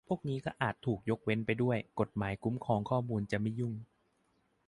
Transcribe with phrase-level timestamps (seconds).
[0.07, 3.73] พวกนี้ก็อาจจะถูกยกเว้นไปด้วย กฎหมายคุ้มครองข้อมูลจะไม่ยุ่ง